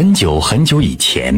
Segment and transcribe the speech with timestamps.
[0.00, 1.34] 很久很久以前，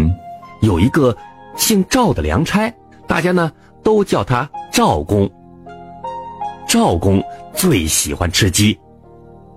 [0.60, 1.16] 有一个
[1.56, 2.72] 姓赵的粮差，
[3.08, 3.50] 大家呢
[3.82, 5.28] 都叫他赵公。
[6.68, 7.20] 赵公
[7.52, 8.78] 最喜欢吃鸡，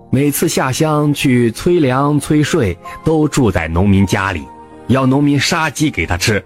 [0.10, 4.44] 每次下乡去催粮催税，都住在农民家里，
[4.88, 6.44] 要农民杀鸡给他吃。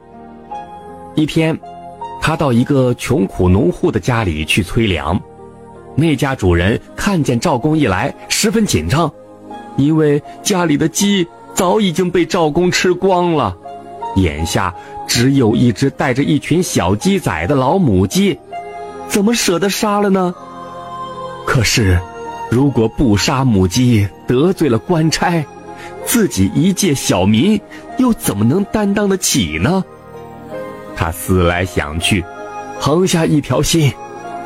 [1.16, 1.57] 一天，
[2.21, 5.18] 他到一个穷苦农户的家里去催粮，
[5.96, 9.10] 那家主人看见赵公一来，十分紧张，
[9.78, 13.56] 因为家里的鸡早已经被赵公吃光了，
[14.16, 14.74] 眼下
[15.07, 18.40] 只有一只带着一群小鸡仔的老母鸡，
[19.07, 20.34] 怎么舍得杀了呢？
[21.46, 22.00] 可是，
[22.50, 25.43] 如果不杀母鸡，得罪了官差，
[26.06, 27.60] 自己一介小民，
[27.98, 29.84] 又怎么能担当得起呢？
[30.96, 32.23] 他思来想去，
[32.80, 33.92] 横下一条心，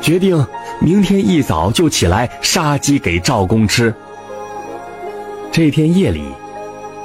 [0.00, 0.44] 决定
[0.80, 3.94] 明天一早就起来杀鸡给赵公吃。
[5.52, 6.24] 这天夜里，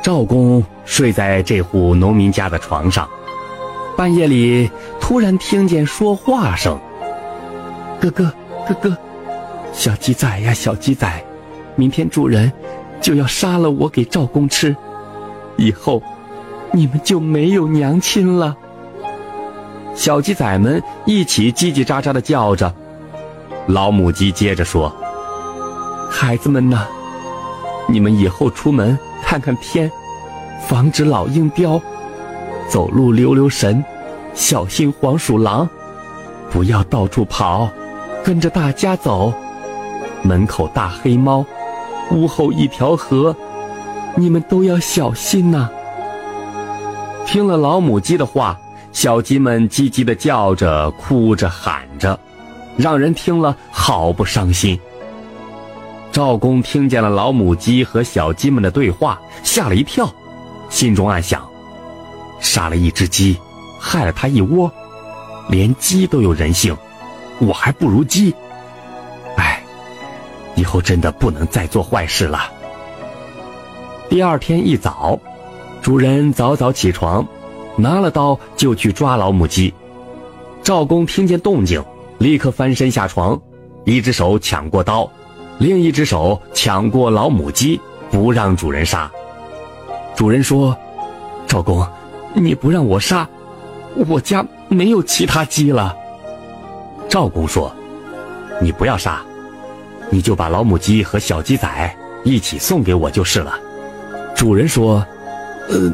[0.02, 3.08] 赵公睡在这户农民家的床上，
[3.98, 6.80] 半夜里突然听见说话声
[8.00, 8.32] ：“哥哥，
[8.68, 8.98] 哥哥。”
[9.74, 11.24] 小鸡仔呀，小鸡仔，
[11.76, 12.52] 明天主人
[13.02, 14.76] 就要杀了我给赵公吃，
[15.58, 16.02] 以后
[16.72, 18.56] 你们就没有娘亲了。
[19.94, 22.74] 小鸡仔们一起叽叽喳喳的叫着，
[23.68, 24.92] 老母鸡接着说
[26.10, 26.88] ：“孩子们呐，
[27.88, 29.92] 你们以后出门看看天，
[30.68, 31.82] 防止老鹰叼；
[32.70, 33.84] 走路留留神，
[34.34, 35.68] 小心黄鼠狼，
[36.52, 37.70] 不要到处跑，
[38.24, 39.34] 跟着大家走。”
[40.22, 41.46] 门口大黑猫，
[42.12, 43.36] 屋后一条河，
[44.16, 45.70] 你们都要小心呐！
[47.26, 48.60] 听了老母鸡的话，
[48.92, 52.20] 小鸡们叽叽的叫着，哭着喊着，
[52.76, 54.78] 让人听了好不伤心。
[56.12, 60.12] 赵公听见了老母鸡和小鸡们的对话，吓了一跳，
[60.70, 61.48] 心中暗想：
[62.40, 63.38] 杀了一只鸡，
[63.80, 64.72] 害了他一窝，
[65.50, 66.76] 连鸡都有人性，
[67.40, 68.34] 我还不如鸡。
[69.36, 69.62] 哎
[70.56, 72.52] 以后真的不能再做坏事了。
[74.10, 75.20] 第二天一早，
[75.82, 77.26] 主人早早起床，
[77.76, 79.74] 拿了刀就去抓老母鸡。
[80.62, 81.84] 赵公听见动静，
[82.18, 83.40] 立刻翻身下床，
[83.86, 85.10] 一只手抢过刀，
[85.58, 87.80] 另一只手抢过老母鸡，
[88.12, 89.10] 不让主人杀。
[90.16, 90.76] 主人说
[91.48, 91.86] ：“赵公，
[92.34, 93.28] 你不让我杀，
[94.08, 95.96] 我家没有其他鸡了。”
[97.08, 97.72] 赵公说
[98.62, 99.22] ：“你不要杀。”
[100.12, 103.60] 你就把老母鸡和小鸡仔一起送给我就是了。
[104.36, 105.06] 主人说
[105.70, 105.94] ：“呃，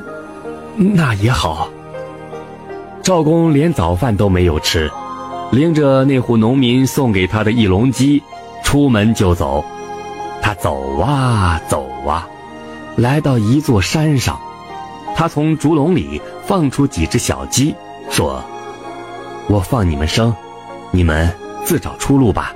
[0.77, 1.69] 那也好。”
[3.03, 4.89] 赵公连早饭都没有吃，
[5.51, 8.23] 拎着那户农民送给他的一笼鸡，
[8.63, 9.63] 出门就走。
[10.41, 12.27] 他走啊走啊，
[12.95, 14.39] 来到一座山上，
[15.15, 17.75] 他从竹笼里放出几只小鸡，
[18.09, 18.43] 说
[19.49, 20.33] ：“我放你们生，
[20.91, 21.29] 你们
[21.63, 22.53] 自找出路吧。”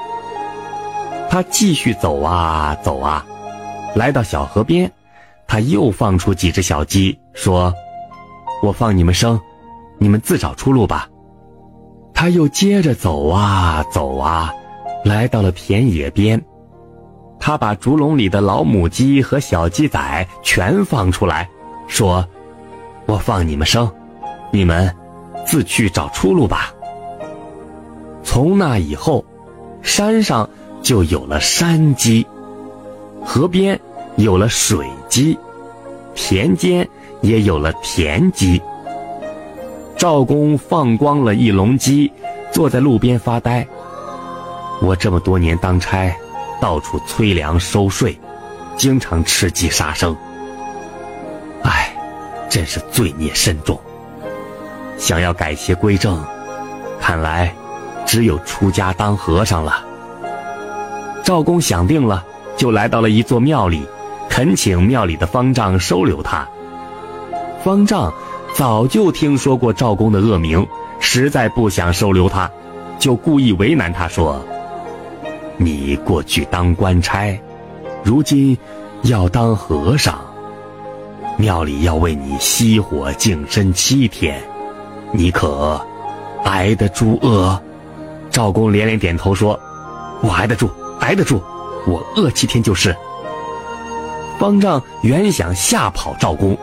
[1.30, 3.26] 他继续走啊走啊，
[3.96, 4.92] 来到小河边，
[5.46, 7.74] 他又放出几只小鸡，说
[8.64, 9.40] ：“我放你们生，
[10.00, 11.08] 你们自找出路吧。”
[12.16, 14.54] 他又接着走啊走啊，
[15.06, 16.42] 来到了田野边，
[17.40, 21.50] 他把竹笼里的老母鸡和小鸡仔全放出来，
[21.88, 22.28] 说
[23.08, 23.92] ：“我放你们生，
[24.52, 24.94] 你们
[25.46, 26.74] 自去找出路吧。”
[28.24, 29.24] 从那以后，
[29.82, 30.50] 山上。
[30.82, 32.26] 就有了山鸡，
[33.22, 33.78] 河边
[34.16, 35.38] 有了水鸡，
[36.16, 36.88] 田间
[37.20, 38.62] 也有了田鸡。
[39.98, 42.10] 赵公放光了一笼鸡，
[42.50, 43.68] 坐在路边发呆。
[44.82, 46.16] 我这么多年当差，
[46.62, 48.20] 到处催粮收税，
[48.76, 50.16] 经常吃鸡杀生。
[51.64, 51.94] 唉，
[52.50, 53.80] 真是罪孽深重。
[54.98, 56.24] 想要改邪归正，
[57.00, 57.54] 看来
[58.06, 59.86] 只有出家当和尚了。
[61.24, 62.24] 赵公想定了，
[62.58, 63.86] 就来到了一座庙里，
[64.30, 66.48] 恳请庙里的方丈收留他。
[67.64, 68.12] 方丈
[68.54, 70.66] 早就听说过赵公的恶名，
[71.00, 72.50] 实在不想收留他，
[72.98, 74.44] 就故意为难他说
[75.62, 77.40] ：“你过去当官差，
[78.04, 78.58] 如今
[79.04, 80.20] 要当和尚，
[81.38, 84.42] 庙里要为你熄火净身七天，
[85.12, 85.80] 你可
[86.46, 87.62] 挨得住饿？”
[88.32, 89.60] 赵公连连点头说
[90.24, 90.68] ：“我挨得住。”
[91.00, 91.42] 挨得住，
[91.88, 92.94] 我饿七天就是。
[94.38, 96.58] 方丈原想吓跑赵公，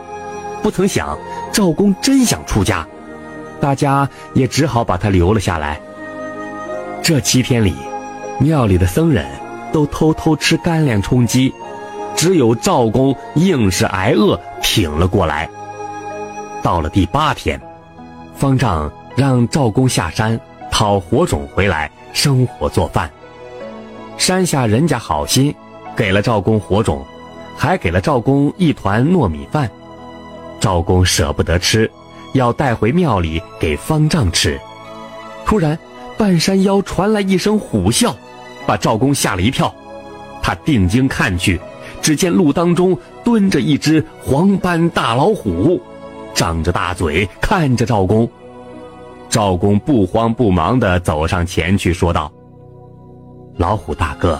[0.61, 1.17] 不曾想
[1.51, 2.87] 赵公真想出家，
[3.59, 5.81] 大家也只好把他留了下来。
[7.01, 7.73] 这七天里，
[8.39, 9.25] 庙里的僧人
[9.73, 11.53] 都偷偷吃干粮充饥，
[12.15, 15.49] 只有赵公硬是挨饿挺了过来。
[16.61, 17.59] 到了第八天，
[18.35, 20.39] 方丈让赵公下山
[20.69, 23.09] 讨火种回来生火做饭。
[24.17, 25.53] 山下人家好心，
[25.95, 27.03] 给了赵公火种，
[27.55, 29.69] 还给了赵公一团糯米饭。
[30.59, 31.89] 赵公舍不得吃，
[32.33, 34.59] 要带回庙里给方丈吃。
[35.45, 35.77] 突然，
[36.17, 38.13] 半山腰传来一声虎啸，
[38.67, 39.73] 把赵公吓了一跳。
[40.43, 41.59] 他定睛看去，
[42.01, 45.81] 只见路当中蹲着一只黄斑大老虎，
[46.33, 48.29] 张着大嘴看着赵公。
[49.29, 52.31] 赵公不慌不忙地走上前去，说道
[53.57, 54.39] ：“老虎大哥，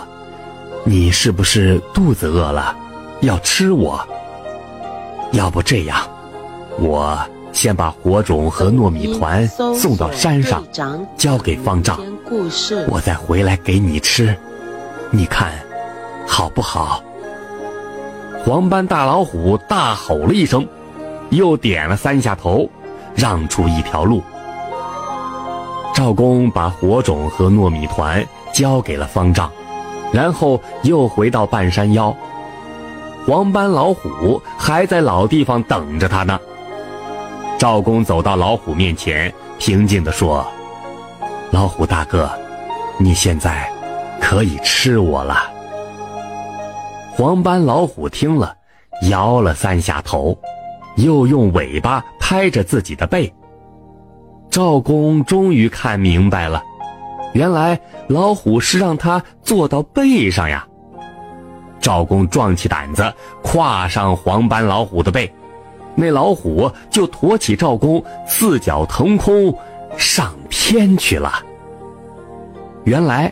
[0.84, 2.74] 你是不是肚子饿了，
[3.20, 4.00] 要吃我？
[5.32, 6.00] 要不这样，
[6.78, 7.18] 我
[7.52, 10.64] 先把火种和糯米团送到山上，
[11.18, 14.36] 交给方丈，故事我再回来给你吃。
[15.10, 15.52] 你看。”
[16.30, 17.02] 好不好？
[18.44, 20.68] 黄斑大老虎大吼了一声，
[21.30, 22.68] 又点了三下头，
[23.16, 24.22] 让出一条路。
[25.94, 29.50] 赵公把火种和糯米团交给了方丈，
[30.12, 32.14] 然后又回到半山腰。
[33.26, 36.38] 黄斑老虎还在老地方等着他呢。
[37.58, 40.46] 赵公走到老虎面前，平静地说
[41.50, 42.30] ：“老虎大哥，
[42.98, 43.70] 你现在
[44.20, 45.36] 可以吃我了。”
[47.12, 48.54] 黄斑老虎听了，
[49.10, 50.38] 摇了三下头，
[50.96, 53.32] 又用尾巴拍着自己的背。
[54.50, 56.62] 赵公终于看明白了，
[57.32, 60.66] 原来老虎是让他坐到背上呀。
[61.80, 63.12] 赵公壮起胆子，
[63.42, 65.32] 跨上黄斑老虎的背，
[65.94, 69.52] 那老虎就驮起赵公，四脚腾空
[69.98, 71.42] 上天去了。
[72.84, 73.30] 原来，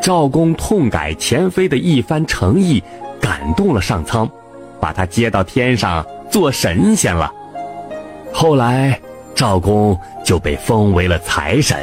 [0.00, 2.80] 赵公痛改前非的一番诚意。
[3.18, 4.30] 感动了上苍，
[4.78, 7.32] 把他接到天上做神仙了。
[8.32, 9.00] 后来
[9.34, 11.76] 赵公就被封为了财神。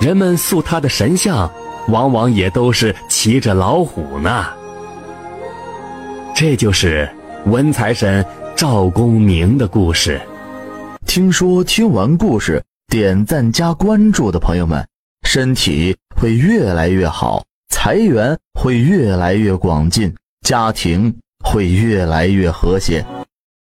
[0.00, 1.48] 人们塑他的神像，
[1.88, 4.46] 往往也都是骑着老虎呢。
[6.34, 7.08] 这就是
[7.44, 8.24] 文财神
[8.56, 10.20] 赵公明的故事。
[11.06, 12.60] 听说听完故事，
[12.98, 14.82] 点赞加关注的朋友们，
[15.22, 17.44] 身体会越来越好。
[17.68, 21.14] 财源会越来越广进，家庭
[21.44, 23.04] 会越来越和谐。